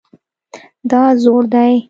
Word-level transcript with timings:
دا 0.89 1.03
زوړ 1.21 1.43
دی 1.53 1.73